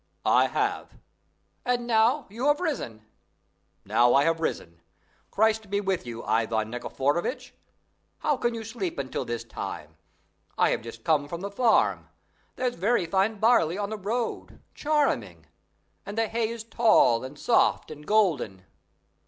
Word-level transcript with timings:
"I 0.25 0.47
have." 0.47 0.95
"And 1.63 1.85
now 1.85 2.25
you 2.31 2.47
have 2.47 2.59
risen?" 2.59 3.05
"Now 3.85 4.15
I 4.15 4.23
have 4.23 4.39
risen. 4.39 4.81
Christ 5.29 5.69
be 5.69 5.79
with 5.79 6.07
you, 6.07 6.23
Ivan 6.23 6.71
Nikiforovitch! 6.71 7.53
How 8.17 8.35
can 8.35 8.55
you 8.55 8.63
sleep 8.63 8.97
until 8.97 9.25
this 9.25 9.43
time? 9.43 9.97
I 10.57 10.71
have 10.71 10.81
just 10.81 11.03
come 11.03 11.27
from 11.27 11.41
the 11.41 11.51
farm. 11.51 12.09
There's 12.55 12.73
very 12.73 13.05
fine 13.05 13.37
barley 13.37 13.77
on 13.77 13.91
the 13.91 13.95
road, 13.99 14.59
charming! 14.73 15.45
and 16.03 16.17
the 16.17 16.27
hay 16.27 16.49
is 16.49 16.63
tall 16.63 17.23
and 17.23 17.37
soft 17.37 17.91
and 17.91 18.03
golden!" 18.03 18.65